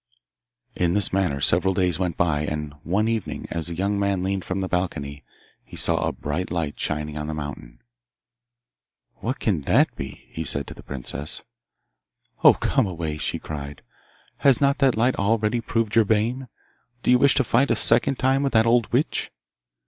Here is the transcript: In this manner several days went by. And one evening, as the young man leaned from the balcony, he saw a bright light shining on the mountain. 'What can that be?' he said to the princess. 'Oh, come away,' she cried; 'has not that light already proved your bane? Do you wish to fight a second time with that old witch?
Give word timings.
In 0.75 0.95
this 0.95 1.13
manner 1.13 1.39
several 1.39 1.75
days 1.75 1.99
went 1.99 2.17
by. 2.17 2.41
And 2.41 2.73
one 2.81 3.07
evening, 3.07 3.45
as 3.51 3.67
the 3.67 3.75
young 3.75 3.99
man 3.99 4.23
leaned 4.23 4.43
from 4.43 4.59
the 4.61 4.67
balcony, 4.67 5.23
he 5.63 5.77
saw 5.77 5.97
a 5.97 6.11
bright 6.11 6.49
light 6.49 6.79
shining 6.79 7.19
on 7.19 7.27
the 7.27 7.35
mountain. 7.35 7.77
'What 9.17 9.37
can 9.37 9.61
that 9.69 9.95
be?' 9.95 10.25
he 10.31 10.43
said 10.43 10.65
to 10.65 10.73
the 10.73 10.81
princess. 10.81 11.43
'Oh, 12.43 12.55
come 12.55 12.87
away,' 12.87 13.19
she 13.19 13.37
cried; 13.37 13.83
'has 14.37 14.59
not 14.59 14.79
that 14.79 14.97
light 14.97 15.17
already 15.17 15.61
proved 15.61 15.93
your 15.95 16.03
bane? 16.03 16.47
Do 17.03 17.11
you 17.11 17.19
wish 17.19 17.35
to 17.35 17.43
fight 17.43 17.69
a 17.69 17.75
second 17.75 18.17
time 18.17 18.41
with 18.41 18.53
that 18.53 18.65
old 18.65 18.91
witch? 18.91 19.29